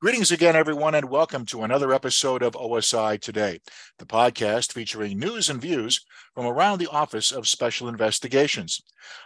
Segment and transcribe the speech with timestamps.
[0.00, 3.58] Greetings again, everyone, and welcome to another episode of OSI Today,
[3.98, 8.80] the podcast featuring news and views from around the Office of Special Investigations.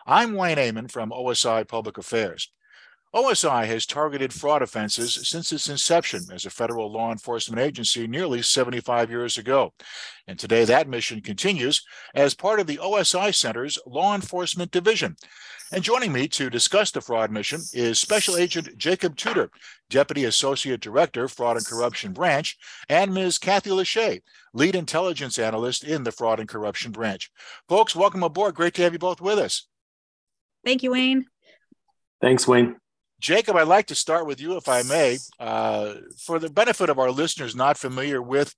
[0.06, 2.50] I'm Wayne Amann from OSI Public Affairs.
[3.14, 8.40] OSI has targeted fraud offenses since its inception as a federal law enforcement agency nearly
[8.40, 9.74] 75 years ago.
[10.27, 15.16] And today that mission continues as part of the OSI Center's Law Enforcement Division.
[15.72, 19.50] And joining me to discuss the fraud mission is Special Agent Jacob Tudor,
[19.90, 22.56] Deputy Associate Director, Fraud and Corruption Branch,
[22.88, 23.38] and Ms.
[23.38, 24.20] Kathy Lachey,
[24.54, 27.30] Lead Intelligence Analyst in the Fraud and Corruption Branch.
[27.68, 28.54] Folks, welcome aboard.
[28.54, 29.66] Great to have you both with us.
[30.65, 31.26] Thank you, Wayne.
[32.23, 32.76] Thanks, Wayne.
[33.22, 36.98] Jacob, I'd like to start with you, if I may, uh, for the benefit of
[36.98, 38.52] our listeners not familiar with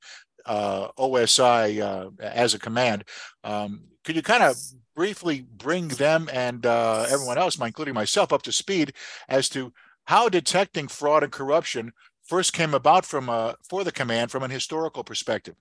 [0.46, 3.04] uh, OSI uh, as a command.
[3.45, 4.56] Um, could you kind of
[4.96, 8.95] briefly bring them and uh, everyone else, including myself, up to speed
[9.28, 9.70] as to
[10.06, 11.92] how detecting fraud and corruption
[12.26, 15.56] first came about from uh, for the command from an historical perspective?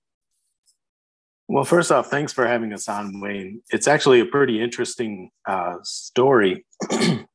[1.49, 3.61] Well, first off, thanks for having us on, Wayne.
[3.69, 6.65] It's actually a pretty interesting uh, story.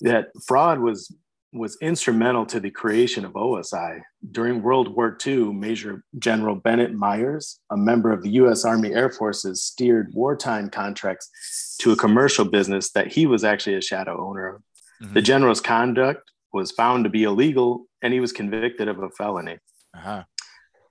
[0.00, 1.14] that fraud was
[1.54, 4.00] was instrumental to the creation of OSI.
[4.32, 9.10] During World War II, Major General Bennett Meyers, a member of the US Army Air
[9.10, 14.56] Forces, steered wartime contracts to a commercial business that he was actually a shadow owner
[14.56, 14.62] of.
[15.02, 15.14] Mm-hmm.
[15.14, 19.58] The general's conduct was found to be illegal and he was convicted of a felony.
[19.96, 20.24] Uh-huh.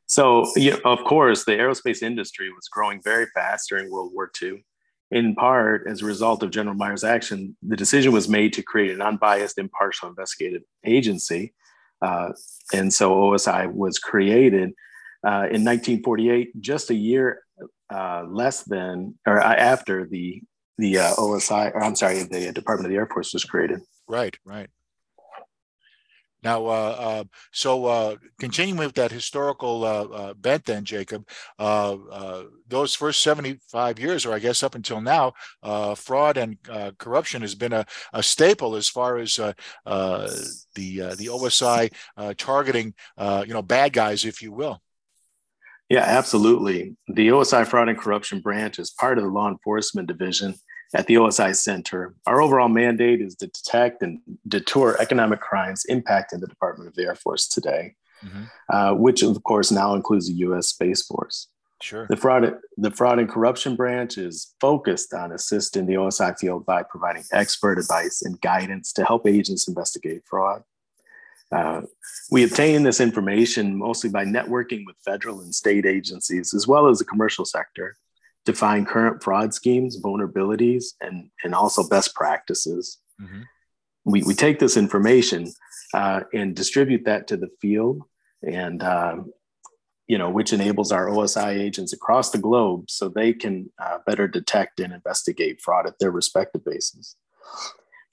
[0.05, 4.31] So, you know, of course, the aerospace industry was growing very fast during World War
[4.41, 4.63] II
[5.13, 8.91] in part as a result of General Meyers' action, the decision was made to create
[8.91, 11.53] an unbiased, impartial investigative agency.
[12.01, 12.29] Uh,
[12.73, 14.73] and so OSI was created
[15.25, 17.43] uh, in 1948, just a year
[17.93, 20.41] uh, less than or after the
[20.79, 23.81] the uh, OSI, or I'm sorry, the Department of the Air Force was created.
[24.07, 24.69] Right, right.
[26.43, 31.27] Now, uh, uh, so uh, continuing with that historical uh, uh, bent, then Jacob,
[31.57, 35.33] uh, those first seventy-five years, or I guess up until now,
[35.95, 36.57] fraud and
[36.97, 39.55] corruption has been a, a, staple as far as the
[40.75, 41.91] the OSI
[42.37, 44.81] targeting, you know, bad guys, if you will.
[45.89, 46.95] Yeah, absolutely.
[47.07, 50.55] The OSI Fraud and Corruption Branch is part of the Law Enforcement Division
[50.93, 56.39] at the OSI Center, our overall mandate is to detect and deter economic crimes impacting
[56.39, 58.43] the Department of the Air Force today, mm-hmm.
[58.69, 60.67] uh, which of course now includes the U.S.
[60.67, 61.47] Space Force.
[61.81, 62.07] Sure.
[62.09, 66.83] The fraud, the fraud and corruption branch is focused on assisting the OSI field by
[66.83, 70.63] providing expert advice and guidance to help agents investigate fraud.
[71.51, 71.81] Uh,
[72.31, 76.99] we obtain this information mostly by networking with federal and state agencies, as well as
[76.99, 77.97] the commercial sector,
[78.45, 82.99] define current fraud schemes, vulnerabilities, and, and also best practices.
[83.21, 83.41] Mm-hmm.
[84.05, 85.51] We, we take this information
[85.93, 88.01] uh, and distribute that to the field,
[88.41, 89.31] and um,
[90.07, 94.27] you know, which enables our OSI agents across the globe so they can uh, better
[94.27, 97.15] detect and investigate fraud at their respective bases.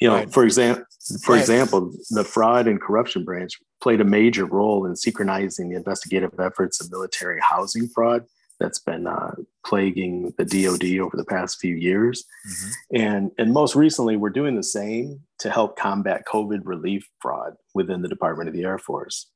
[0.00, 0.32] You know, right.
[0.32, 0.84] for example,
[1.22, 1.40] for right.
[1.40, 6.80] example, the fraud and corruption branch played a major role in synchronizing the investigative efforts
[6.80, 8.24] of military housing fraud
[8.60, 9.34] that's been uh,
[9.64, 12.96] plaguing the DoD over the past few years, mm-hmm.
[12.96, 18.02] and and most recently we're doing the same to help combat COVID relief fraud within
[18.02, 19.26] the Department of the Air Force.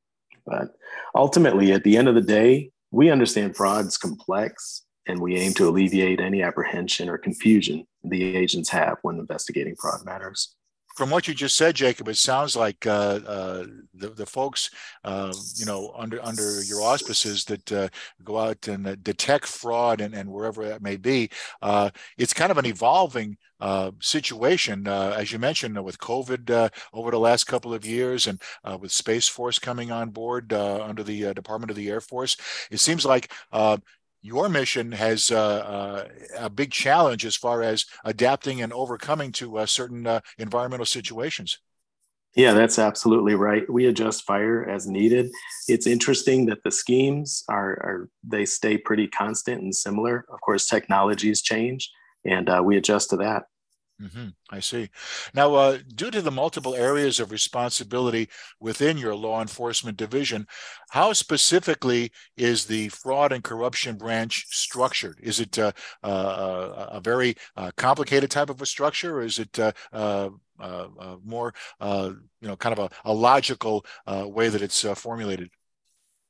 [0.46, 0.76] But
[1.14, 5.68] ultimately, at the end of the day, we understand fraud's complex, and we aim to
[5.68, 10.54] alleviate any apprehension or confusion the agents have when investigating fraud matters
[10.94, 14.70] from what you just said, Jacob, it sounds like uh, uh, the, the folks,
[15.02, 17.88] uh, you know, under under your auspices that uh,
[18.22, 21.28] go out and uh, detect fraud and, and wherever that may be,
[21.62, 23.36] uh, it's kind of an evolving
[23.98, 28.40] situation, as you mentioned, with COVID over the last couple of years, and
[28.78, 32.36] with Space Force coming on board under the Department of the Air Force.
[32.70, 33.32] It seems like
[34.24, 36.08] your mission has uh, uh,
[36.38, 41.58] a big challenge as far as adapting and overcoming to uh, certain uh, environmental situations.
[42.34, 43.70] Yeah, that's absolutely right.
[43.70, 45.30] We adjust fire as needed.
[45.68, 50.24] It's interesting that the schemes are, are they stay pretty constant and similar.
[50.32, 51.92] Of course, technologies change,
[52.24, 53.44] and we adjust to that.
[54.02, 54.28] Mm-hmm.
[54.50, 54.90] I see.
[55.34, 60.48] Now, uh, due to the multiple areas of responsibility within your law enforcement division,
[60.90, 65.20] how specifically is the fraud and corruption branch structured?
[65.22, 65.70] Is it uh,
[66.02, 70.28] uh, a very uh, complicated type of a structure, or is it uh, uh,
[71.24, 75.50] more, you know, kind of a, a logical way that it's formulated?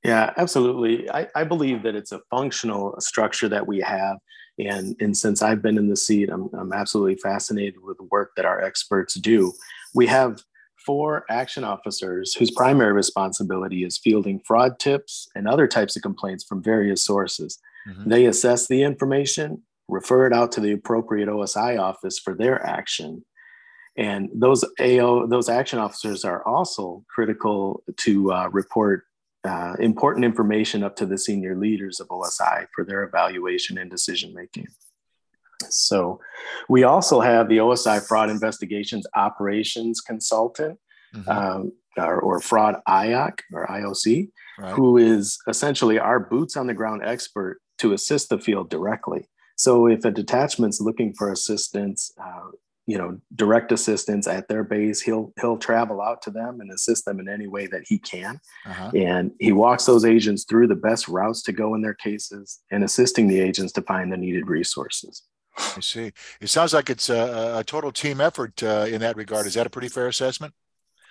[0.05, 1.11] Yeah, absolutely.
[1.11, 4.19] I, I believe that it's a functional structure that we have
[4.59, 8.33] and, and since I've been in the seat, I'm, I'm absolutely fascinated with the work
[8.37, 9.53] that our experts do.
[9.95, 10.43] We have
[10.85, 16.45] four action officers whose primary responsibility is fielding fraud tips and other types of complaints
[16.45, 17.59] from various sources.
[17.89, 18.11] Mm-hmm.
[18.11, 23.25] They assess the information, refer it out to the appropriate OSI office for their action.
[23.97, 29.05] And those AO, those action officers are also critical to uh, report
[29.45, 34.33] uh, important information up to the senior leaders of OSI for their evaluation and decision
[34.35, 34.67] making.
[35.71, 36.21] So,
[36.69, 40.79] we also have the OSI Fraud Investigations Operations Consultant,
[41.15, 41.29] mm-hmm.
[41.29, 44.73] um, or, or, Fraud IOC or IOC, right.
[44.73, 49.29] who is essentially our boots on the ground expert to assist the field directly.
[49.57, 52.51] So, if a detachment's looking for assistance, uh,
[52.87, 57.05] you know direct assistance at their base he'll he'll travel out to them and assist
[57.05, 58.91] them in any way that he can uh-huh.
[58.95, 62.85] and he walks those agents through the best routes to go in their cases and
[62.85, 65.23] assisting the agents to find the needed resources
[65.57, 69.47] i see it sounds like it's a, a total team effort uh, in that regard
[69.47, 70.53] is that a pretty fair assessment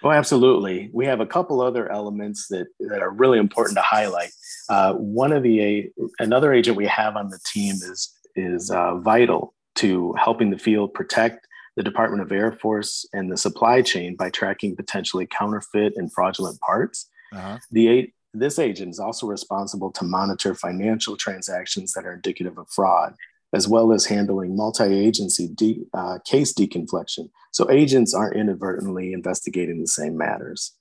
[0.06, 0.90] Oh, absolutely.
[0.92, 4.32] We have a couple other elements that, that are really important to highlight.
[4.68, 5.90] Uh, one of the
[6.20, 10.94] another agent we have on the team is is uh, vital to helping the field
[10.94, 16.12] protect the Department of Air Force and the supply chain by tracking potentially counterfeit and
[16.14, 17.10] fraudulent parts.
[17.34, 17.58] Uh-huh.
[17.72, 23.14] The this agent is also responsible to monitor financial transactions that are indicative of fraud,
[23.54, 27.30] as well as handling multi-agency de- uh, case deconfliction.
[27.52, 30.74] So agents aren't inadvertently investigating the same matters.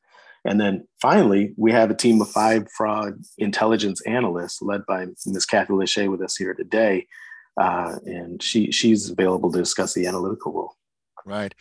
[0.44, 5.46] And then finally, we have a team of five fraud intelligence analysts led by Ms.
[5.46, 7.06] Kathy Lachey with us here today.
[7.60, 10.74] Uh, and she, she's available to discuss the analytical role.
[11.24, 11.54] Right.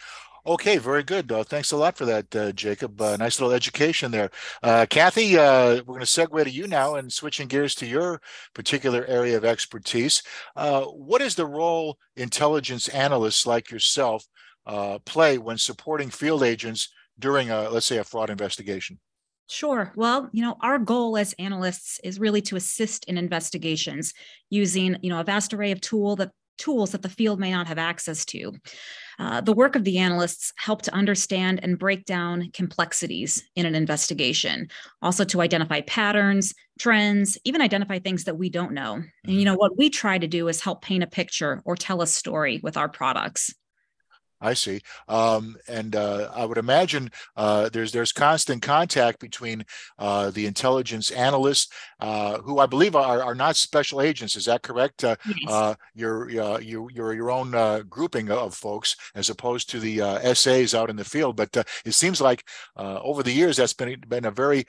[0.44, 1.32] Okay, very good.
[1.32, 3.00] Uh, thanks a lot for that, uh, Jacob.
[3.00, 4.32] Uh, nice little education there.
[4.64, 8.20] Uh, Kathy, uh, we're going to segue to you now and switching gears to your
[8.56, 10.24] particular area of expertise.
[10.56, 14.26] Uh, what is the role intelligence analysts like yourself
[15.06, 19.00] play when supporting field agents during, a, let's say, a fraud investigation?
[19.48, 19.92] Sure.
[19.96, 24.14] Well, you know, our goal as analysts is really to assist in investigations
[24.50, 26.32] using, you know, a vast array of tool that
[26.62, 28.54] tools that the field may not have access to.
[29.20, 33.76] Uh, the work of the analysts help to understand and break down complexities in an
[33.76, 34.68] investigation,
[35.02, 38.94] also to identify patterns, trends, even identify things that we don't know.
[38.94, 39.46] And you mm-hmm.
[39.46, 42.60] know what we try to do is help paint a picture or tell a story
[42.64, 43.54] with our products.
[44.42, 44.82] I see.
[45.08, 49.64] Um, and uh, I would imagine uh, there's there's constant contact between
[50.00, 54.36] uh, the intelligence analysts, uh, who I believe are, are not special agents.
[54.36, 55.04] Is that correct?
[55.04, 55.52] Uh, yes.
[55.52, 56.30] Uh, you're
[56.60, 60.00] you you're your own grouping of folks as opposed to the
[60.34, 61.36] SAs out in the field.
[61.36, 61.56] But
[61.86, 62.44] it seems like
[62.76, 64.66] over the years that's been been a very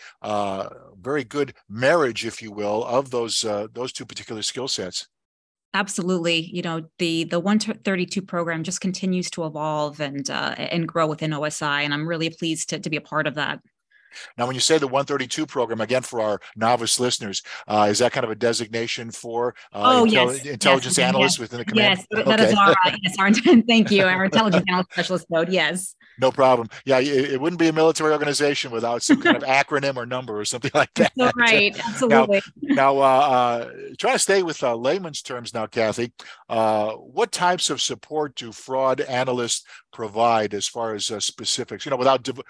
[1.00, 3.40] very good marriage, if you will, of those
[3.72, 5.08] those two particular skill sets
[5.74, 6.40] absolutely.
[6.40, 11.30] You know the the 132 program just continues to evolve and uh, and grow within
[11.30, 13.60] osi and i'm really pleased to, to be a part of that
[14.38, 18.12] now, when you say the 132 program, again, for our novice listeners, uh, is that
[18.12, 20.46] kind of a designation for uh, oh, intel- yes.
[20.46, 21.08] intelligence yes.
[21.08, 21.38] analysts yes.
[21.38, 21.98] within the command?
[21.98, 22.50] Yes, that okay.
[22.50, 23.32] is our, yes, our,
[23.62, 25.94] thank you, our intelligence analyst specialist code, yes.
[26.20, 26.68] No problem.
[26.84, 30.38] Yeah, it, it, wouldn't be a military organization without some kind of acronym or number
[30.38, 31.12] or something like that.
[31.16, 32.42] So right, absolutely.
[32.60, 36.12] Now, now uh, uh, try to stay with uh, layman's terms now, Kathy.
[36.48, 41.84] Uh, what types of support do fraud analysts provide as far as uh, specifics?
[41.84, 42.40] You know, without div-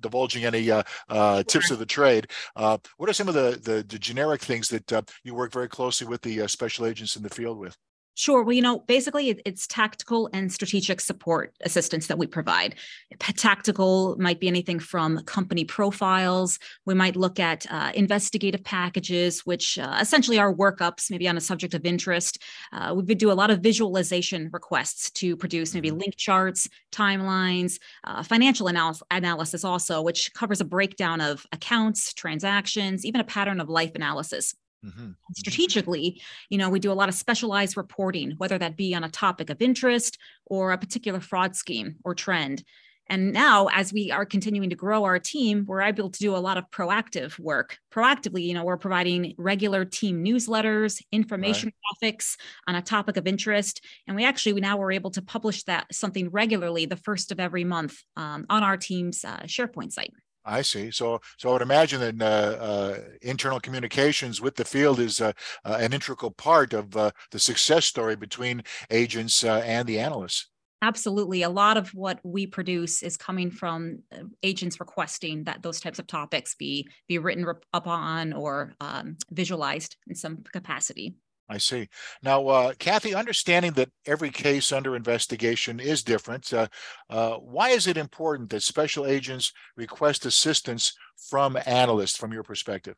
[0.00, 4.40] divulging any uh, tips of the trade, what are some of the, the, the generic
[4.40, 7.76] things that you work very closely with the special agents in the field with?
[8.20, 8.42] Sure.
[8.42, 12.74] Well, you know, basically it's tactical and strategic support assistance that we provide.
[13.18, 16.58] Tactical might be anything from company profiles.
[16.84, 21.40] We might look at uh, investigative packages, which uh, essentially are workups, maybe on a
[21.40, 22.42] subject of interest.
[22.74, 26.00] Uh, we would do a lot of visualization requests to produce maybe mm-hmm.
[26.00, 33.06] link charts, timelines, uh, financial analysis, analysis also, which covers a breakdown of accounts, transactions,
[33.06, 34.54] even a pattern of life analysis.
[34.84, 35.12] Mm-hmm, mm-hmm.
[35.34, 39.10] Strategically, you know, we do a lot of specialized reporting, whether that be on a
[39.10, 42.64] topic of interest or a particular fraud scheme or trend.
[43.10, 46.38] And now, as we are continuing to grow our team, we're able to do a
[46.38, 47.76] lot of proactive work.
[47.92, 51.72] Proactively, you know, we're providing regular team newsletters, information
[52.02, 52.14] right.
[52.14, 52.36] graphics
[52.68, 53.84] on a topic of interest.
[54.06, 57.40] And we actually we now we're able to publish that something regularly the first of
[57.40, 60.12] every month um, on our team's uh, SharePoint site.
[60.44, 60.90] I see.
[60.90, 65.32] So, so I would imagine that uh, uh, internal communications with the field is uh,
[65.64, 70.48] uh an integral part of uh, the success story between agents uh, and the analysts.
[70.82, 71.42] Absolutely.
[71.42, 73.98] A lot of what we produce is coming from
[74.42, 79.96] agents requesting that those types of topics be be written up on or um, visualized
[80.08, 81.16] in some capacity.
[81.50, 81.88] I see.
[82.22, 86.68] Now, uh, Kathy, understanding that every case under investigation is different, uh,
[87.10, 90.94] uh, why is it important that special agents request assistance
[91.28, 92.94] from analysts from your perspective?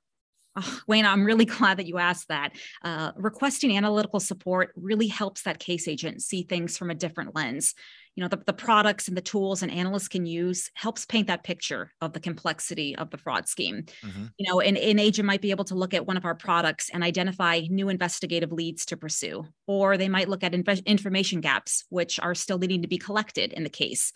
[0.55, 2.53] Oh, Wayne, I'm really glad that you asked that.
[2.85, 7.75] Uh, requesting analytical support really helps that case agent see things from a different lens
[8.15, 11.45] you know the, the products and the tools and analysts can use helps paint that
[11.45, 14.25] picture of the complexity of the fraud scheme mm-hmm.
[14.39, 16.91] you know an, an agent might be able to look at one of our products
[16.93, 21.85] and identify new investigative leads to pursue or they might look at inv- information gaps
[21.89, 24.13] which are still needing to be collected in the case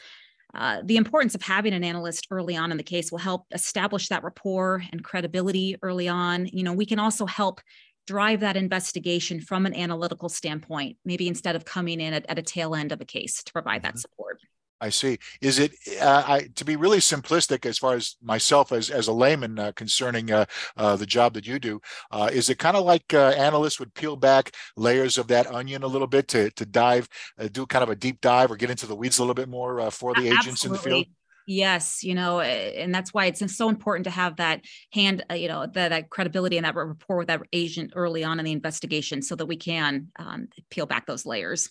[0.54, 4.08] uh, the importance of having an analyst early on in the case will help establish
[4.08, 6.46] that rapport and credibility early on.
[6.46, 7.60] You know, we can also help
[8.06, 12.42] drive that investigation from an analytical standpoint, maybe instead of coming in at, at a
[12.42, 13.94] tail end of a case to provide mm-hmm.
[13.94, 14.40] that support.
[14.80, 15.18] I see.
[15.40, 19.12] Is it uh, I, to be really simplistic as far as myself as, as a
[19.12, 20.44] layman uh, concerning uh,
[20.76, 21.80] uh the job that you do?
[22.10, 25.82] Uh, is it kind of like uh, analysts would peel back layers of that onion
[25.82, 27.08] a little bit to to dive,
[27.52, 29.90] do kind of a deep dive or get into the weeds a little bit more
[29.90, 31.06] for the agents in the field?
[31.46, 34.62] Yes, you know, and that's why it's so important to have that
[34.92, 38.40] hand, uh, you know, that, that credibility and that rapport with that agent early on
[38.40, 41.70] in the investigation, so that we can um, peel back those layers.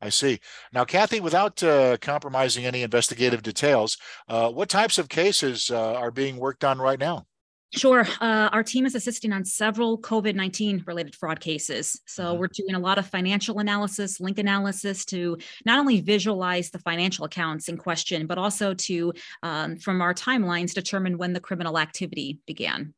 [0.00, 0.40] I see.
[0.72, 3.96] Now, Kathy, without uh, compromising any investigative details,
[4.28, 7.26] uh, what types of cases uh, are being worked on right now?
[7.74, 8.06] Sure.
[8.20, 11.98] Uh, our team is assisting on several COVID 19 related fraud cases.
[12.06, 12.38] So mm-hmm.
[12.38, 17.24] we're doing a lot of financial analysis, link analysis to not only visualize the financial
[17.24, 22.40] accounts in question, but also to, um, from our timelines, determine when the criminal activity
[22.46, 22.92] began.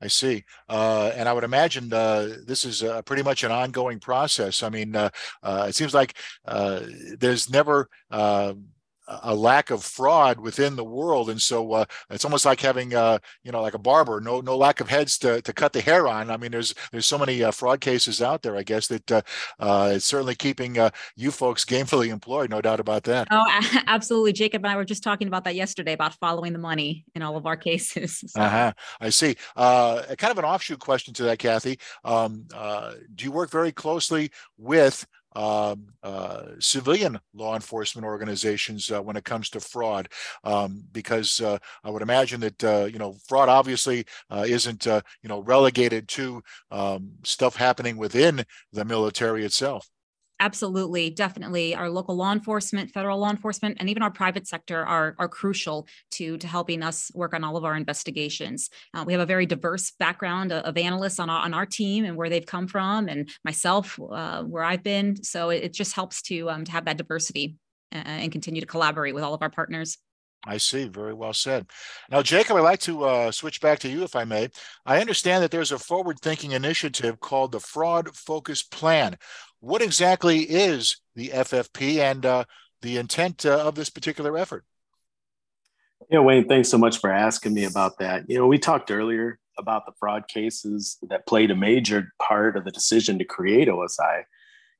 [0.00, 0.44] I see.
[0.68, 4.62] Uh, and I would imagine uh, this is uh, pretty much an ongoing process.
[4.62, 5.10] I mean, uh,
[5.42, 6.80] uh, it seems like uh,
[7.18, 7.88] there's never
[9.22, 13.18] a lack of fraud within the world, and so uh, it's almost like having uh,
[13.42, 16.06] you know like a barber, no no lack of heads to, to cut the hair
[16.06, 16.30] on.
[16.30, 18.56] I mean, there's there's so many uh, fraud cases out there.
[18.56, 19.22] I guess that uh,
[19.58, 23.28] uh, it's certainly keeping uh, you folks gainfully employed, no doubt about that.
[23.30, 23.46] Oh,
[23.86, 24.32] absolutely.
[24.32, 27.36] Jacob and I were just talking about that yesterday about following the money in all
[27.36, 28.24] of our cases.
[28.38, 28.42] So.
[28.42, 28.72] Uh-huh.
[29.00, 29.36] I see.
[29.56, 31.78] kind of an offshoot question to that, Kathy.
[32.04, 32.46] Um,
[33.14, 35.06] do you work very closely with
[35.38, 40.08] um, uh, civilian law enforcement organizations uh, when it comes to fraud,
[40.42, 45.00] um, because uh, I would imagine that uh, you know fraud obviously uh, isn't uh,
[45.22, 46.42] you know relegated to
[46.72, 49.88] um, stuff happening within the military itself.
[50.40, 51.74] Absolutely, definitely.
[51.74, 55.88] Our local law enforcement, federal law enforcement, and even our private sector are, are crucial
[56.12, 58.70] to, to helping us work on all of our investigations.
[58.94, 62.16] Uh, we have a very diverse background of, analysts on our, on our team and
[62.16, 65.24] where they've come from, and myself, uh, where I've been.
[65.24, 67.56] So it, it just helps to, um, to have that diversity
[67.92, 69.98] uh, and continue to collaborate with all of our partners.
[70.46, 70.86] I see.
[70.86, 71.66] Very well said.
[72.10, 74.48] Now, Jacob, I'd like to uh, switch back to you, if I may.
[74.86, 79.16] I understand that there's a forward thinking initiative called the Fraud Focus Plan.
[79.60, 82.44] What exactly is the FFP and uh,
[82.82, 84.64] the intent uh, of this particular effort?
[86.10, 88.24] Yeah, Wayne, thanks so much for asking me about that.
[88.28, 92.64] You know, we talked earlier about the fraud cases that played a major part of
[92.64, 94.22] the decision to create OSI.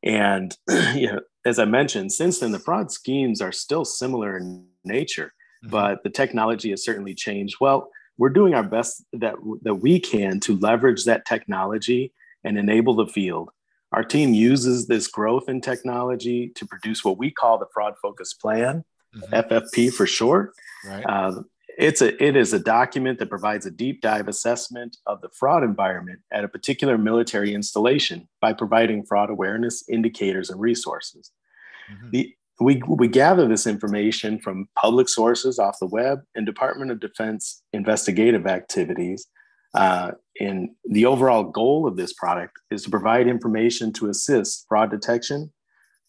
[0.03, 0.57] And
[0.95, 5.33] you know, as I mentioned, since then, the fraud schemes are still similar in nature,
[5.65, 5.71] mm-hmm.
[5.71, 7.57] but the technology has certainly changed.
[7.61, 12.13] Well, we're doing our best that, that we can to leverage that technology
[12.45, 13.51] and enable the field
[13.93, 18.35] our team uses this growth in technology to produce what we call the fraud focus
[18.35, 19.35] plan, mm-hmm.
[19.35, 20.53] FFP for short.
[20.87, 21.05] Right.
[21.05, 21.43] Uh,
[21.79, 25.63] it's a it is a document that provides a deep dive assessment of the fraud
[25.63, 31.31] environment at a particular military installation by providing fraud awareness indicators and resources.
[31.91, 32.11] Mm-hmm.
[32.11, 36.99] The, we, we gather this information from public sources off the web and Department of
[36.99, 39.29] Defense investigative activities
[39.75, 44.91] uh, and the overall goal of this product is to provide information to assist fraud
[44.91, 45.53] detection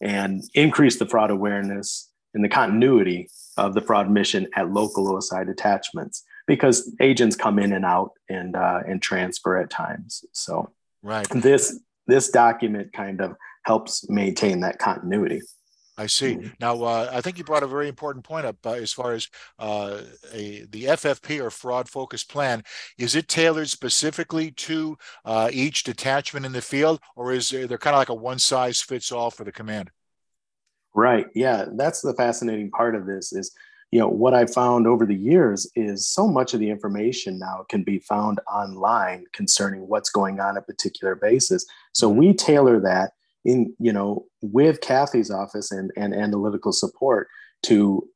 [0.00, 5.44] and increase the fraud awareness and the continuity of the fraud mission at local OSI
[5.44, 10.24] detachments because agents come in and out and uh, and transfer at times.
[10.32, 10.70] So
[11.02, 11.28] right.
[11.30, 15.42] this this document kind of helps maintain that continuity.
[16.00, 16.36] I see.
[16.36, 16.48] Mm-hmm.
[16.60, 19.28] Now, uh, I think you brought a very important point up uh, as far as
[19.58, 20.00] uh,
[20.32, 22.64] a, the FFP or fraud focus plan.
[22.96, 27.94] Is it tailored specifically to uh, each detachment in the field, or is there, kind
[27.94, 29.90] of like a one size fits all for the command?
[30.94, 31.26] Right.
[31.34, 33.34] Yeah, that's the fascinating part of this.
[33.34, 33.54] Is
[33.90, 37.66] you know what I found over the years is so much of the information now
[37.68, 41.66] can be found online concerning what's going on a particular basis.
[41.92, 42.18] So mm-hmm.
[42.18, 43.12] we tailor that
[43.44, 47.28] in you know with Kathy's office and, and analytical support
[47.64, 48.06] to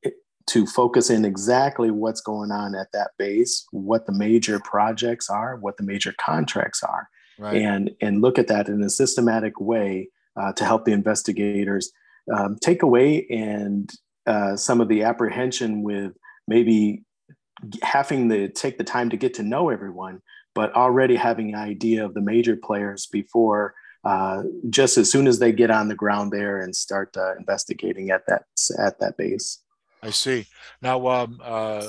[0.47, 5.57] to focus in exactly what's going on at that base, what the major projects are,
[5.57, 7.09] what the major contracts are.
[7.38, 7.57] right.
[7.57, 11.93] and and look at that in a systematic way uh, to help the investigators
[12.35, 13.93] um, take away and
[14.26, 16.12] uh, some of the apprehension with
[16.49, 17.04] maybe
[17.83, 20.21] having to take the time to get to know everyone,
[20.54, 25.38] but already having an idea of the major players before uh, just as soon as
[25.38, 28.44] they get on the ground there and start uh, investigating at that
[28.78, 29.61] at that base.
[30.02, 30.46] I see.
[30.82, 31.87] Now, um, uh,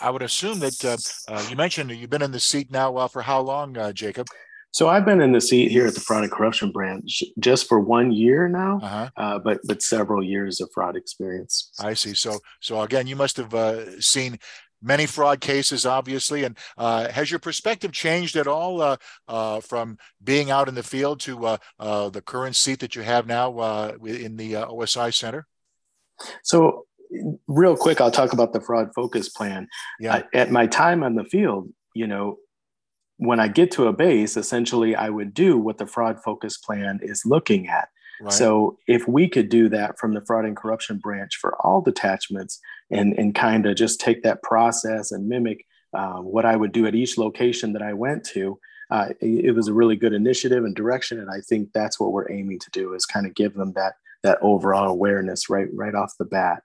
[0.00, 0.96] I would assume that uh,
[1.32, 4.26] uh, you mentioned you've been in the seat now uh, for how long, Jacob?
[4.76, 7.80] So I've been in the seat here at the Fraud and Corruption Branch just for
[7.80, 9.10] one year now, uh-huh.
[9.16, 11.70] uh, but but several years of fraud experience.
[11.80, 12.12] I see.
[12.12, 14.38] So so again, you must have uh, seen
[14.86, 16.44] many fraud cases, obviously.
[16.44, 18.96] And uh, has your perspective changed at all uh,
[19.28, 23.02] uh, from being out in the field to uh, uh, the current seat that you
[23.02, 25.46] have now uh, in the OSI Center?
[26.42, 26.86] So,
[27.46, 29.68] real quick, I'll talk about the fraud focus plan.
[30.00, 30.22] Yeah.
[30.32, 32.38] at my time on the field, you know,
[33.18, 37.00] when I get to a base, essentially I would do what the fraud focus plan
[37.02, 37.88] is looking at.
[38.30, 42.60] So if we could do that from the fraud and corruption branch for all detachments
[42.90, 46.86] and, and kind of just take that process and mimic uh, what I would do
[46.86, 48.58] at each location that I went to,
[48.90, 51.18] uh, it, it was a really good initiative and direction.
[51.18, 53.94] And I think that's what we're aiming to do is kind of give them that
[54.22, 56.62] that overall awareness right right off the bat.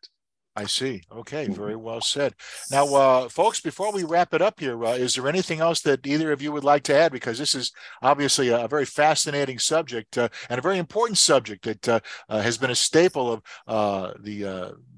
[0.56, 1.04] I see.
[1.10, 1.54] Okay, mm-hmm.
[1.54, 2.36] very well said.
[2.70, 6.06] Now, uh, folks, before we wrap it up here, uh, is there anything else that
[6.06, 7.14] either of you would like to add?
[7.14, 11.88] Because this is obviously a, very fascinating subject uh, and a very important subject that
[11.88, 14.42] uh, uh, has been a staple of uh, the,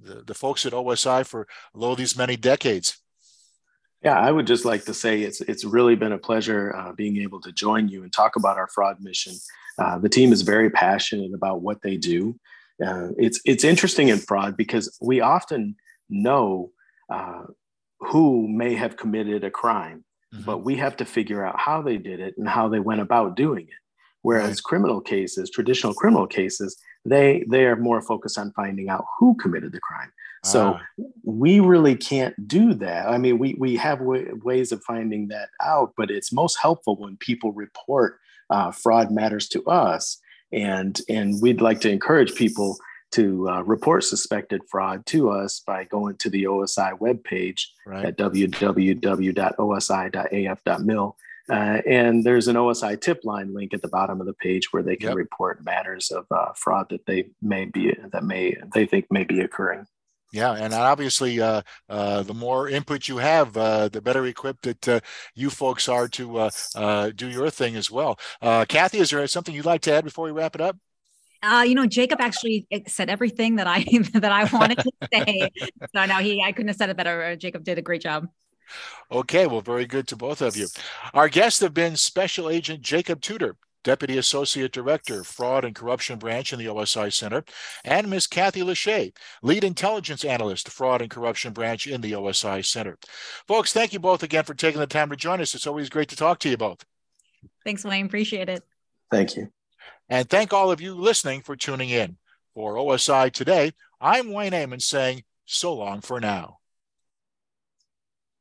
[0.02, 3.00] the, the folks at OSI for lo these many decades.
[4.04, 7.40] Yeah, I would just like to say it's it's really been a pleasure being able
[7.42, 9.34] to join you and talk about our fraud mission.
[10.02, 12.36] the team is very passionate about what they do.
[12.86, 15.76] Uh, it's it's interesting in fraud because we often
[16.10, 16.72] know
[17.10, 17.44] uh,
[18.00, 20.44] who may have committed a crime, mm-hmm.
[20.44, 23.36] but we have to figure out how they did it and how they went about
[23.36, 23.82] doing it.
[24.22, 24.64] Whereas right.
[24.64, 29.72] criminal cases, traditional criminal cases, they they are more focused on finding out who committed
[29.72, 30.12] the crime.
[30.46, 31.04] So ah.
[31.24, 33.08] we really can't do that.
[33.08, 36.98] I mean, we we have w- ways of finding that out, but it's most helpful
[36.98, 38.20] when people report
[38.50, 40.20] uh, fraud matters to us
[40.54, 42.78] and and we'd like to encourage people
[43.12, 48.06] to uh, report suspected fraud to us by going to the OSI webpage right.
[48.06, 48.58] at www.osi.af.mil.
[51.50, 54.82] Uh, and there's an OSI tip line link at the bottom of the page where
[54.82, 55.18] they can yep.
[55.18, 59.42] report matters of uh, fraud that they may be that may they think may be
[59.42, 59.86] occurring.
[60.34, 64.90] Yeah, and obviously, uh, uh, the more input you have, uh, the better equipped that
[64.90, 65.00] uh,
[65.36, 68.20] you folks are to uh, uh, do your thing as well.
[68.42, 70.76] Kathy, is there something you'd like to add before we wrap it up?
[71.66, 75.50] you know, Jacob actually said everything that I that I wanted to say.
[75.96, 77.36] so no, he I couldn't have said it better.
[77.36, 78.28] Jacob did a great job.
[79.12, 80.66] Okay, well, very good to both of you.
[81.14, 86.52] Our guests have been Special Agent Jacob Tudor, Deputy Associate Director, Fraud and Corruption Branch
[86.54, 87.44] in the OSI Center,
[87.84, 88.28] and Ms.
[88.28, 92.98] Kathy Lachey, Lead Intelligence Analyst, Fraud and Corruption Branch in the OSI Center.
[93.48, 95.54] Folks, thank you both again for taking the time to join us.
[95.54, 96.84] It's always great to talk to you both.
[97.64, 98.06] Thanks, Wayne.
[98.06, 98.64] Appreciate it.
[99.12, 99.50] Thank you.
[100.10, 102.18] And thank all of you listening for tuning in.
[102.54, 106.60] For OSI Today, I'm Wayne Amann saying so long for now.